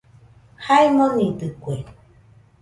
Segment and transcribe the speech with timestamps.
[0.65, 1.75] Jae monidɨkue